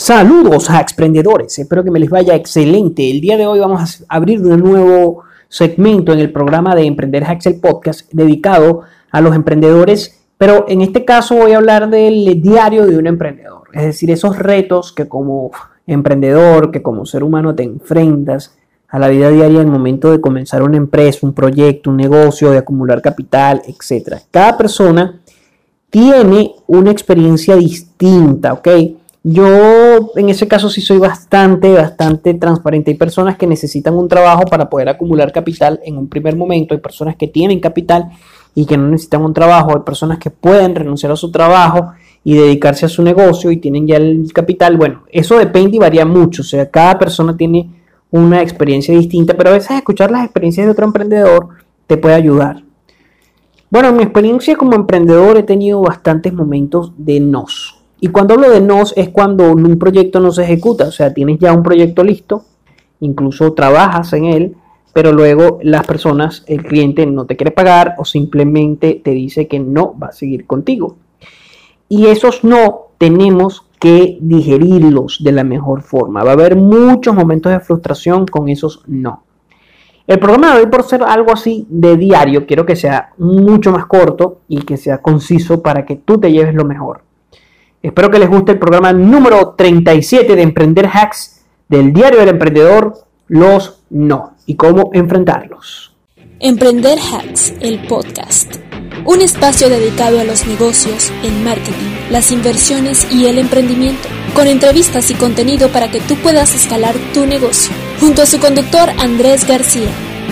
[0.00, 3.10] Saludos a emprendedores, espero que me les vaya excelente.
[3.10, 7.22] El día de hoy vamos a abrir un nuevo segmento en el programa de Emprender
[7.22, 12.86] Hacks podcast dedicado a los emprendedores, pero en este caso voy a hablar del diario
[12.86, 15.50] de un emprendedor, es decir, esos retos que como
[15.86, 18.56] emprendedor, que como ser humano te enfrentas
[18.88, 22.50] a la vida diaria en el momento de comenzar una empresa, un proyecto, un negocio,
[22.50, 24.14] de acumular capital, etc.
[24.30, 25.20] Cada persona
[25.90, 28.68] tiene una experiencia distinta, ¿ok?
[29.22, 32.90] Yo en ese caso sí soy bastante, bastante transparente.
[32.90, 36.72] Hay personas que necesitan un trabajo para poder acumular capital en un primer momento.
[36.72, 38.10] Hay personas que tienen capital
[38.54, 39.76] y que no necesitan un trabajo.
[39.76, 41.92] Hay personas que pueden renunciar a su trabajo
[42.24, 44.78] y dedicarse a su negocio y tienen ya el capital.
[44.78, 46.40] Bueno, eso depende y varía mucho.
[46.40, 47.70] O sea, cada persona tiene
[48.10, 51.48] una experiencia distinta, pero a veces escuchar las experiencias de otro emprendedor
[51.86, 52.62] te puede ayudar.
[53.68, 57.69] Bueno, en mi experiencia como emprendedor he tenido bastantes momentos de nos
[58.00, 61.38] y cuando hablo de nos es cuando un proyecto no se ejecuta, o sea, tienes
[61.38, 62.44] ya un proyecto listo,
[63.00, 64.56] incluso trabajas en él,
[64.92, 69.60] pero luego las personas, el cliente no te quiere pagar o simplemente te dice que
[69.60, 70.96] no va a seguir contigo.
[71.88, 76.24] Y esos no tenemos que digerirlos de la mejor forma.
[76.24, 79.24] Va a haber muchos momentos de frustración con esos no.
[80.06, 83.86] El programa de hoy, por ser algo así de diario, quiero que sea mucho más
[83.86, 87.02] corto y que sea conciso para que tú te lleves lo mejor.
[87.82, 93.06] Espero que les guste el programa número 37 de Emprender Hacks del Diario del Emprendedor,
[93.28, 95.94] los no y cómo enfrentarlos.
[96.40, 98.56] Emprender Hacks, el podcast.
[99.06, 105.10] Un espacio dedicado a los negocios, el marketing, las inversiones y el emprendimiento, con entrevistas
[105.10, 107.72] y contenido para que tú puedas escalar tu negocio.
[107.98, 109.88] Junto a su conductor Andrés García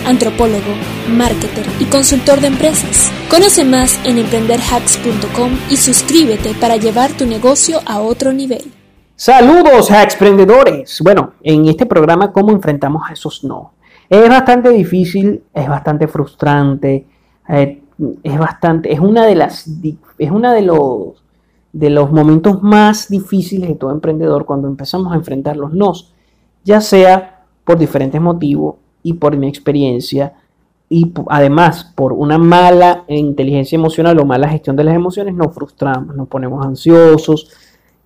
[0.09, 0.73] antropólogo,
[1.11, 3.12] marketer y consultor de empresas.
[3.31, 8.73] Conoce más en emprenderhacks.com y suscríbete para llevar tu negocio a otro nivel.
[9.15, 11.00] Saludos a emprendedores.
[11.03, 13.73] Bueno, en este programa, ¿cómo enfrentamos a esos no?
[14.09, 17.05] Es bastante difícil, es bastante frustrante,
[17.49, 17.83] eh,
[18.22, 19.69] es bastante, es una de las,
[20.19, 21.22] es una de los,
[21.72, 26.15] de los momentos más difíciles de todo emprendedor cuando empezamos a enfrentar los nos,
[26.65, 30.34] ya sea por diferentes motivos y por mi experiencia
[30.91, 36.16] y además por una mala inteligencia emocional o mala gestión de las emociones nos frustramos,
[36.16, 37.50] nos ponemos ansiosos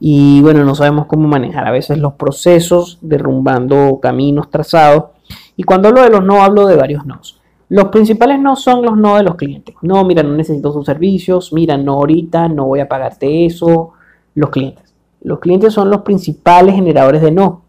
[0.04, 5.10] y bueno, no sabemos cómo manejar a veces los procesos, derrumbando caminos trazados.
[5.56, 7.20] Y cuando hablo de los no, hablo de varios no.
[7.69, 9.76] Los principales no son los no de los clientes.
[9.80, 13.92] No, mira, no necesito sus servicios, mira, no ahorita, no voy a pagarte eso.
[14.34, 14.92] Los clientes.
[15.22, 17.62] Los clientes son los principales generadores de no.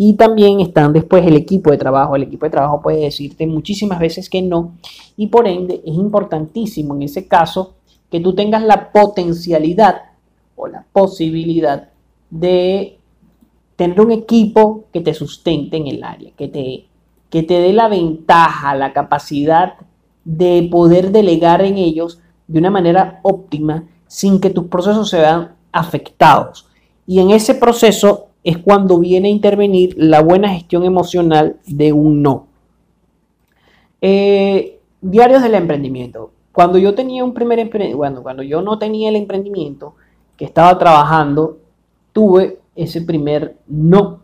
[0.00, 2.14] Y también están después el equipo de trabajo.
[2.14, 4.74] El equipo de trabajo puede decirte muchísimas veces que no.
[5.16, 7.74] Y por ende es importantísimo en ese caso
[8.08, 10.02] que tú tengas la potencialidad
[10.54, 11.88] o la posibilidad
[12.30, 12.96] de
[13.74, 16.86] tener un equipo que te sustente en el área, que te,
[17.28, 19.74] que te dé la ventaja, la capacidad
[20.24, 25.56] de poder delegar en ellos de una manera óptima sin que tus procesos se vean
[25.72, 26.68] afectados.
[27.04, 32.22] Y en ese proceso es cuando viene a intervenir la buena gestión emocional de un
[32.22, 32.46] no.
[34.00, 36.30] Eh, diarios del emprendimiento.
[36.50, 39.96] Cuando yo tenía un primer bueno, cuando yo no tenía el emprendimiento
[40.34, 41.58] que estaba trabajando,
[42.14, 44.20] tuve ese primer no.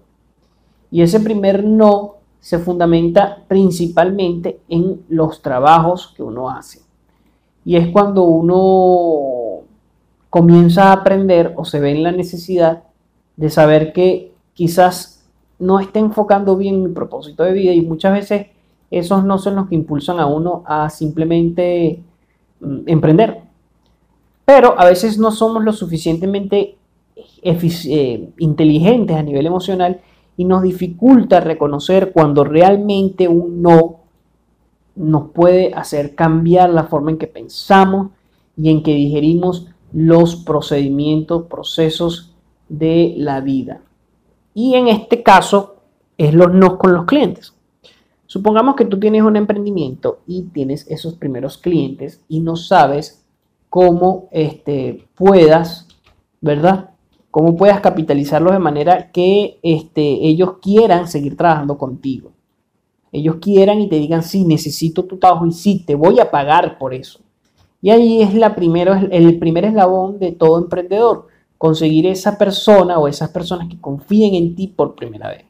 [0.90, 6.80] Y ese primer no se fundamenta principalmente en los trabajos que uno hace.
[7.62, 9.66] Y es cuando uno
[10.30, 12.84] comienza a aprender o se ve en la necesidad
[13.36, 15.24] de saber que quizás
[15.58, 18.46] no esté enfocando bien mi propósito de vida y muchas veces
[18.90, 22.02] esos no son los que impulsan a uno a simplemente
[22.60, 23.42] mm, emprender.
[24.44, 26.76] Pero a veces no somos lo suficientemente
[27.42, 30.00] eh, inteligentes a nivel emocional
[30.36, 34.00] y nos dificulta reconocer cuando realmente un no
[34.96, 38.10] nos puede hacer cambiar la forma en que pensamos
[38.56, 42.33] y en que digerimos los procedimientos, procesos
[42.78, 43.82] de la vida.
[44.54, 45.76] Y en este caso
[46.16, 47.54] es los no con los clientes.
[48.26, 53.24] Supongamos que tú tienes un emprendimiento y tienes esos primeros clientes y no sabes
[53.68, 55.88] cómo este, puedas,
[56.40, 56.90] ¿verdad?
[57.30, 62.32] Cómo puedas capitalizarlos de manera que este, ellos quieran seguir trabajando contigo.
[63.12, 66.78] Ellos quieran y te digan, sí, necesito tu trabajo y sí, te voy a pagar
[66.78, 67.20] por eso.
[67.80, 71.28] Y ahí es la primero, el primer eslabón de todo emprendedor
[71.64, 75.46] conseguir esa persona o esas personas que confíen en ti por primera vez.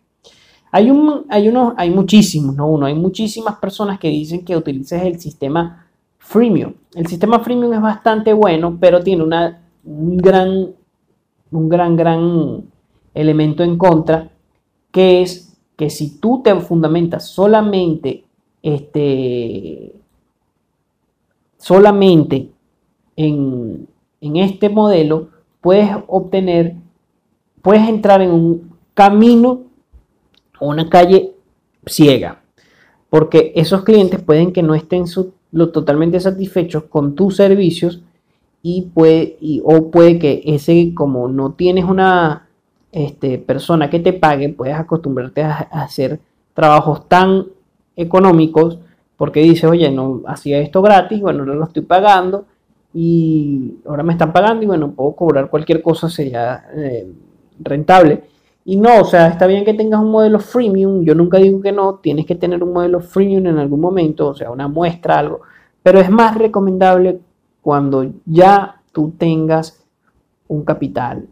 [0.70, 5.19] Hay, un, hay, hay muchísimos, no uno, hay muchísimas personas que dicen que utilices el
[5.19, 5.88] sistema
[6.19, 6.75] freemium.
[6.94, 10.69] El sistema freemium es bastante bueno, pero tiene una, un gran,
[11.50, 12.62] un gran, gran
[13.12, 14.31] elemento en contra,
[14.93, 18.25] que es que si tú te fundamentas solamente,
[18.62, 19.96] este,
[21.58, 22.50] solamente
[23.16, 23.88] en,
[24.20, 25.34] en este modelo,
[25.64, 26.75] puedes obtener,
[27.62, 29.62] puedes entrar en un camino
[30.61, 31.32] o una calle
[31.87, 32.43] ciega,
[33.08, 35.05] porque esos clientes pueden que no estén
[35.52, 38.02] lo totalmente satisfechos con tus servicios
[38.61, 42.46] y puede, o puede que ese, como no tienes una
[42.93, 46.20] este, persona que te pague, puedes acostumbrarte a, hacer
[46.52, 47.46] trabajos tan
[47.96, 48.81] económicos
[49.16, 52.44] porque dices, oye, no hacía esto gratis, bueno, ahora lo estoy pagando
[52.94, 57.12] y ahora me están pagando y bueno, puedo cobrar cualquier cosa, sería eh,
[57.58, 58.23] rentable.
[58.64, 61.73] Y no, o sea, está bien que tengas un modelo freemium, yo nunca digo que
[61.73, 65.41] no, tienes que tener un modelo freemium en algún momento, o sea, una muestra, algo,
[65.82, 67.20] pero es más recomendable
[67.61, 69.85] cuando ya tú tengas
[70.47, 71.26] un capital.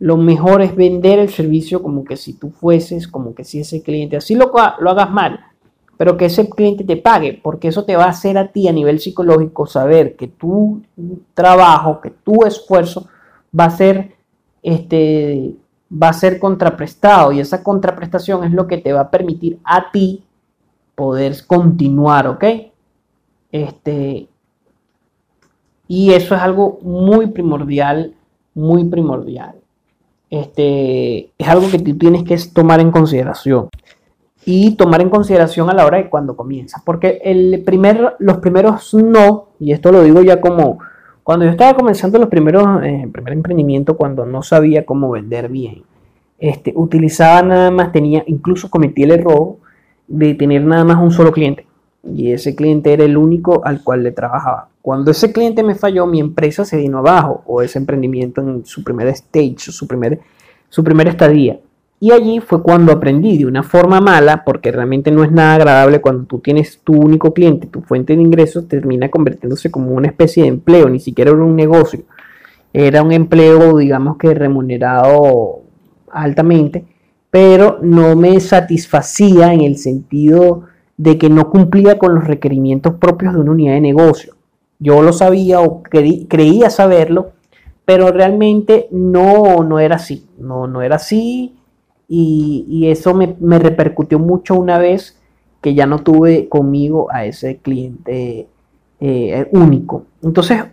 [0.00, 3.82] Lo mejor es vender el servicio como que si tú fueses, como que si ese
[3.82, 5.40] cliente, así lo, lo hagas mal,
[5.98, 8.72] pero que ese cliente te pague, porque eso te va a hacer a ti a
[8.72, 10.80] nivel psicológico saber que tu
[11.34, 13.08] trabajo, que tu esfuerzo
[13.58, 14.14] va a ser
[14.62, 15.56] este
[15.90, 19.90] va a ser contraprestado y esa contraprestación es lo que te va a permitir a
[19.90, 20.22] ti
[20.94, 22.44] poder continuar, ¿ok?
[23.50, 24.28] Este,
[25.88, 28.14] y eso es algo muy primordial,
[28.54, 29.54] muy primordial.
[30.28, 33.70] Este, es algo que tú tienes que tomar en consideración
[34.50, 38.94] y tomar en consideración a la hora de cuando comienzas, porque el primer, los primeros
[38.94, 40.78] no, y esto lo digo ya como
[41.22, 45.50] cuando yo estaba comenzando los primeros, eh, el primer emprendimiento, cuando no sabía cómo vender
[45.50, 45.82] bien,
[46.38, 49.56] este, utilizaba nada más, tenía, incluso cometí el error
[50.06, 51.66] de tener nada más un solo cliente.
[52.02, 54.70] Y ese cliente era el único al cual le trabajaba.
[54.80, 58.82] Cuando ese cliente me falló, mi empresa se vino abajo, o ese emprendimiento en su
[58.82, 60.20] primer stage, su primer,
[60.70, 61.60] su primer estadía.
[62.00, 66.00] Y allí fue cuando aprendí de una forma mala, porque realmente no es nada agradable
[66.00, 70.44] cuando tú tienes tu único cliente, tu fuente de ingresos termina convirtiéndose como una especie
[70.44, 72.02] de empleo, ni siquiera era un negocio.
[72.72, 75.62] Era un empleo, digamos que remunerado
[76.12, 76.84] altamente,
[77.30, 80.64] pero no me satisfacía en el sentido
[80.96, 84.34] de que no cumplía con los requerimientos propios de una unidad de negocio.
[84.78, 87.32] Yo lo sabía o creía saberlo,
[87.84, 90.28] pero realmente no, no era así.
[90.38, 91.57] No, no era así
[92.08, 95.20] y, eso me, repercutió mucho una vez
[95.60, 98.48] que ya no tuve conmigo a ese cliente
[99.00, 100.04] eh, único.
[100.22, 100.64] Entonces,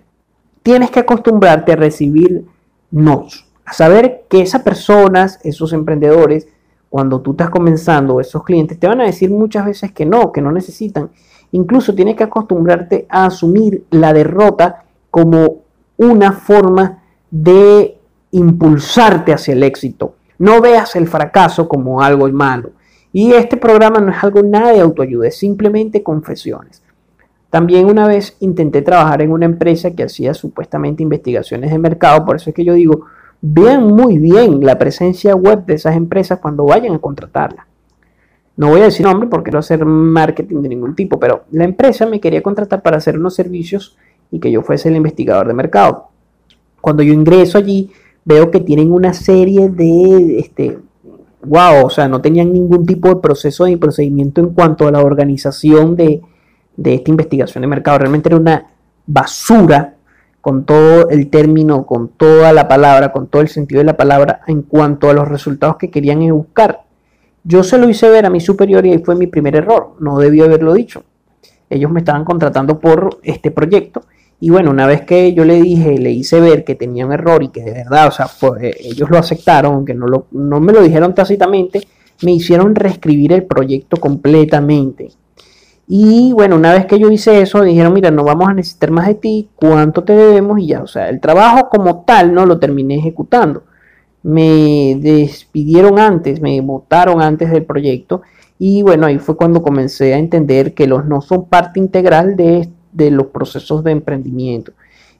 [0.63, 2.45] tienes que acostumbrarte a recibir
[2.89, 6.47] nos, a saber que esas personas, esos emprendedores,
[6.89, 10.41] cuando tú estás comenzando, esos clientes te van a decir muchas veces que no, que
[10.41, 11.11] no necesitan.
[11.51, 15.63] Incluso tienes que acostumbrarte a asumir la derrota como
[15.97, 17.97] una forma de
[18.31, 20.15] impulsarte hacia el éxito.
[20.37, 22.71] No veas el fracaso como algo malo.
[23.13, 26.83] Y este programa no es algo nada de autoayuda, es simplemente confesiones.
[27.49, 32.35] También una vez intenté trabajar en una empresa que hacía supuestamente investigaciones de mercado, por
[32.35, 33.05] eso es que yo digo,
[33.39, 37.67] vean muy bien la presencia web de esas empresas cuando vayan a contratarla.
[38.57, 42.05] No voy a decir nombre porque no hacer marketing de ningún tipo, pero la empresa
[42.05, 43.97] me quería contratar para hacer unos servicios
[44.31, 46.09] y que yo fuese el investigador de mercado.
[46.81, 47.91] Cuando yo ingreso allí,
[48.25, 50.79] veo que tienen una serie de, este,
[51.43, 55.01] wow, o sea, no tenían ningún tipo de proceso ni procedimiento en cuanto a la
[55.01, 56.21] organización de,
[56.75, 57.99] de esta investigación de mercado.
[57.99, 58.67] Realmente era una
[59.05, 59.93] basura
[60.41, 64.41] con todo el término, con toda la palabra, con todo el sentido de la palabra
[64.47, 66.81] en cuanto a los resultados que querían buscar.
[67.43, 70.17] Yo se lo hice ver a mi superior y ahí fue mi primer error, no
[70.17, 71.03] debí haberlo dicho.
[71.69, 74.03] Ellos me estaban contratando por este proyecto
[74.39, 77.41] y bueno, una vez que yo le dije, le hice ver que tenía un error
[77.41, 78.27] y que de verdad, o sea,
[78.61, 81.87] eh, ellos lo aceptaron, aunque no, lo, no me lo dijeron tácitamente,
[82.21, 85.11] me hicieron reescribir el proyecto completamente.
[85.87, 89.07] Y bueno, una vez que yo hice eso, dijeron, mira, no vamos a necesitar más
[89.07, 90.59] de ti, ¿cuánto te debemos?
[90.59, 93.63] Y ya, o sea, el trabajo como tal no lo terminé ejecutando.
[94.23, 98.23] Me despidieron antes, me votaron antes del proyecto.
[98.57, 102.67] Y bueno, ahí fue cuando comencé a entender que los no son parte integral de,
[102.95, 104.71] de los procesos de emprendimiento.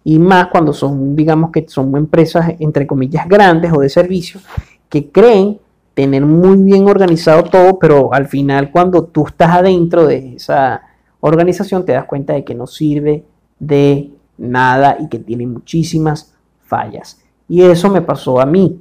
[0.04, 4.44] Y más cuando son, digamos que son empresas, entre comillas, grandes o de servicios,
[4.88, 5.60] que creen
[5.94, 10.82] tener muy bien organizado todo, pero al final cuando tú estás adentro de esa
[11.22, 13.24] organización te das cuenta de que no sirve
[13.60, 16.34] de nada y que tiene muchísimas
[16.66, 17.22] fallas.
[17.48, 18.80] Y eso me pasó a mí.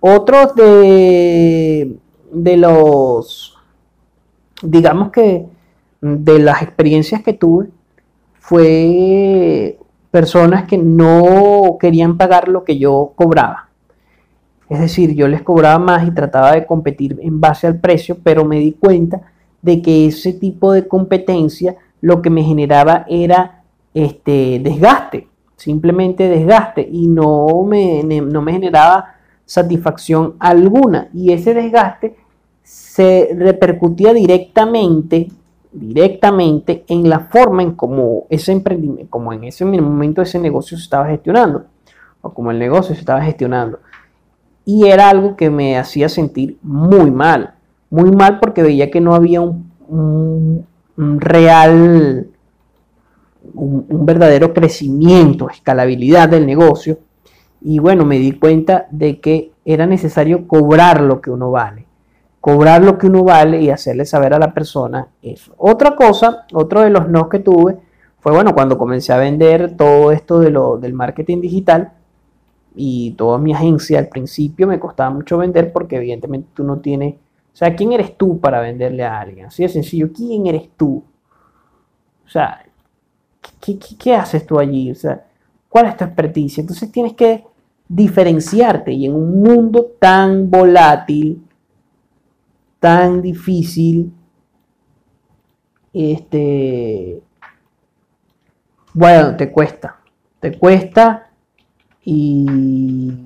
[0.00, 1.96] Otros de,
[2.32, 3.56] de los,
[4.62, 5.46] digamos que,
[6.00, 7.68] de las experiencias que tuve,
[8.40, 9.78] fue
[10.10, 13.68] personas que no querían pagar lo que yo cobraba.
[14.68, 18.44] Es decir, yo les cobraba más y trataba de competir en base al precio, pero
[18.44, 19.20] me di cuenta
[19.62, 26.88] de que ese tipo de competencia lo que me generaba era este desgaste, simplemente desgaste
[26.90, 31.08] y no me, no me generaba satisfacción alguna.
[31.12, 32.16] Y ese desgaste
[32.62, 35.28] se repercutía directamente,
[35.72, 40.84] directamente en la forma en cómo ese emprendimiento, como en ese momento ese negocio se
[40.84, 41.66] estaba gestionando,
[42.22, 43.78] o como el negocio se estaba gestionando.
[44.64, 47.54] Y era algo que me hacía sentir muy mal,
[47.88, 52.26] muy mal porque veía que no había un, real,
[53.54, 56.98] un, un verdadero crecimiento, escalabilidad del negocio.
[57.62, 61.89] Y bueno, me di cuenta de que era necesario cobrar lo que uno vale
[62.40, 65.54] cobrar lo que uno vale y hacerle saber a la persona eso.
[65.58, 67.76] Otra cosa, otro de los no que tuve
[68.20, 71.92] fue, bueno, cuando comencé a vender todo esto de lo, del marketing digital
[72.74, 77.14] y toda mi agencia al principio me costaba mucho vender porque evidentemente tú no tienes,
[77.14, 79.46] o sea, ¿quién eres tú para venderle a alguien?
[79.46, 81.02] Así de sencillo, ¿quién eres tú?
[82.26, 82.64] O sea,
[83.60, 84.90] ¿qué, qué haces tú allí?
[84.90, 85.26] O sea,
[85.68, 86.60] ¿cuál es tu experticia?
[86.60, 87.44] Entonces tienes que
[87.88, 91.42] diferenciarte y en un mundo tan volátil,
[92.80, 94.12] tan difícil,
[95.92, 97.22] este,
[98.94, 100.00] bueno, te cuesta,
[100.40, 101.30] te cuesta
[102.04, 103.16] y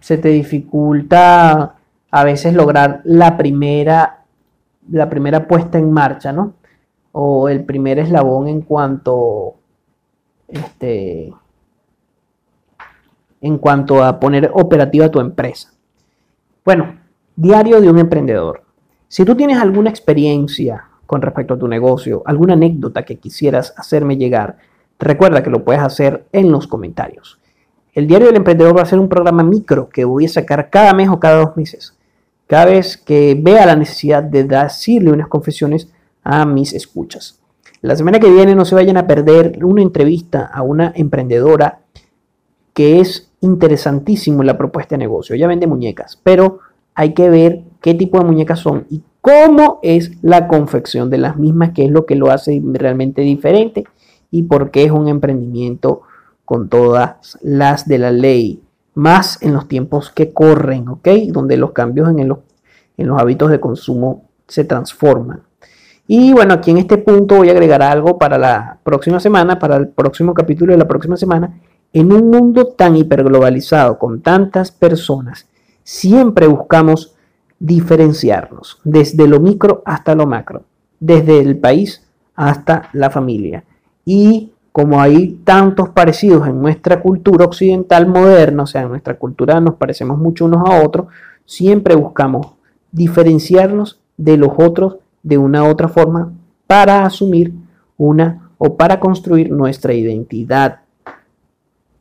[0.00, 1.76] se te dificulta
[2.10, 4.24] a veces lograr la primera,
[4.90, 6.54] la primera puesta en marcha, ¿no?
[7.12, 9.56] O el primer eslabón en cuanto,
[10.48, 11.32] este,
[13.40, 15.72] en cuanto a poner operativa tu empresa.
[16.64, 16.98] Bueno,
[17.36, 18.67] diario de un emprendedor.
[19.08, 24.18] Si tú tienes alguna experiencia con respecto a tu negocio, alguna anécdota que quisieras hacerme
[24.18, 24.58] llegar,
[24.98, 27.40] recuerda que lo puedes hacer en los comentarios.
[27.94, 30.92] El Diario del Emprendedor va a ser un programa micro que voy a sacar cada
[30.92, 31.96] mes o cada dos meses.
[32.46, 35.88] Cada vez que vea la necesidad de decirle unas confesiones
[36.22, 37.40] a mis escuchas.
[37.80, 41.80] La semana que viene no se vayan a perder una entrevista a una emprendedora
[42.74, 45.34] que es interesantísimo la propuesta de negocio.
[45.34, 46.58] Ella vende muñecas, pero
[46.94, 51.36] hay que ver qué tipo de muñecas son y cómo es la confección de las
[51.36, 53.84] mismas, qué es lo que lo hace realmente diferente
[54.30, 56.02] y por qué es un emprendimiento
[56.44, 58.62] con todas las de la ley,
[58.94, 61.08] más en los tiempos que corren, ¿ok?
[61.28, 62.38] Donde los cambios en los,
[62.96, 65.42] en los hábitos de consumo se transforman.
[66.06, 69.76] Y bueno, aquí en este punto voy a agregar algo para la próxima semana, para
[69.76, 71.60] el próximo capítulo de la próxima semana.
[71.92, 75.46] En un mundo tan hiperglobalizado, con tantas personas
[75.84, 77.14] siempre buscamos
[77.58, 80.62] diferenciarnos, desde lo micro hasta lo macro,
[81.00, 83.64] desde el país hasta la familia.
[84.04, 89.60] Y como hay tantos parecidos en nuestra cultura occidental moderna, o sea, en nuestra cultura
[89.60, 91.08] nos parecemos mucho unos a otros,
[91.44, 92.54] siempre buscamos
[92.92, 96.32] diferenciarnos de los otros de una u otra forma
[96.66, 97.52] para asumir
[97.96, 100.80] una o para construir nuestra identidad.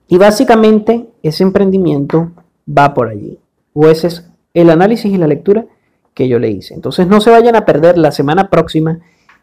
[0.07, 2.31] Y básicamente ese emprendimiento
[2.67, 3.39] va por allí
[3.73, 4.29] o ese es
[4.61, 5.65] el análisis y la lectura
[6.13, 6.73] que yo le hice.
[6.73, 8.99] Entonces no se vayan a perder la semana próxima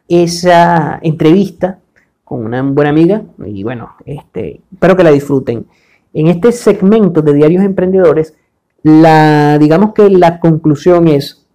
[0.09, 1.79] esa entrevista
[2.25, 5.67] con una buena amiga y bueno, este, espero que la disfruten.
[6.13, 8.35] En este segmento de Diarios Emprendedores,
[8.83, 11.47] la, digamos que la conclusión es,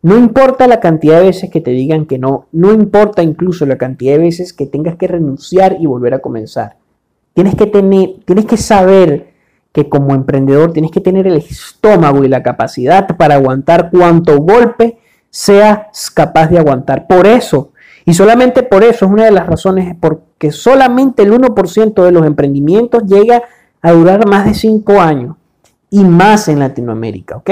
[0.00, 3.76] no importa la cantidad de veces que te digan que no, no importa incluso la
[3.76, 6.76] cantidad de veces que tengas que renunciar y volver a comenzar.
[7.34, 9.33] Tienes que tener, tienes que saber
[9.74, 14.98] que como emprendedor tienes que tener el estómago y la capacidad para aguantar cuanto golpe
[15.30, 17.08] seas capaz de aguantar.
[17.08, 17.72] Por eso,
[18.04, 22.24] y solamente por eso es una de las razones, porque solamente el 1% de los
[22.24, 23.42] emprendimientos llega
[23.82, 25.34] a durar más de 5 años
[25.90, 27.50] y más en Latinoamérica, ¿ok?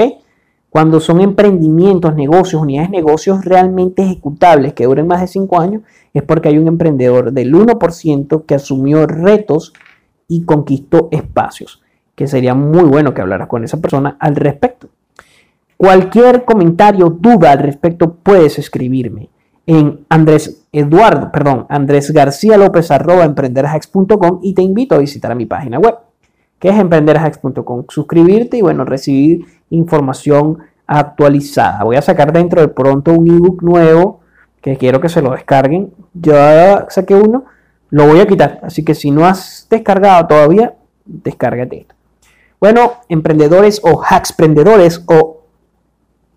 [0.69, 5.81] Cuando son emprendimientos, negocios, unidades de negocios realmente ejecutables que duren más de 5 años,
[6.13, 9.73] es porque hay un emprendedor del 1% que asumió retos
[10.29, 11.82] y conquistó espacios
[12.15, 14.89] que sería muy bueno que hablaras con esa persona al respecto.
[15.77, 19.29] Cualquier comentario, duda al respecto, puedes escribirme
[19.65, 25.35] en Andrés Eduardo, perdón, Andrés García López arroba emprenderhacks.com y te invito a visitar a
[25.35, 25.95] mi página web,
[26.59, 27.85] que es emprenderhacks.com.
[27.89, 31.83] Suscribirte y bueno, recibir información actualizada.
[31.83, 34.21] Voy a sacar dentro de pronto un ebook nuevo
[34.61, 35.93] que quiero que se lo descarguen.
[36.13, 37.45] Ya saqué uno,
[37.89, 38.59] lo voy a quitar.
[38.63, 41.92] Así que si no has descargado todavía, descárgate esto.
[42.63, 45.41] Bueno, emprendedores o hacksprendedores o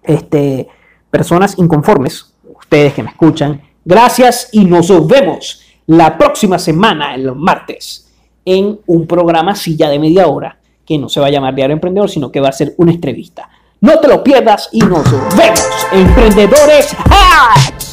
[0.03, 0.67] este,
[1.09, 8.13] personas inconformes, ustedes que me escuchan, gracias y nos vemos la próxima semana, el martes,
[8.45, 12.11] en un programa silla de media hora que no se va a llamar Diario Emprendedor,
[12.11, 13.49] sino que va a ser una entrevista.
[13.81, 15.05] No te lo pierdas y nos
[15.37, 16.89] vemos, emprendedores.
[17.09, 17.86] ¡Ja!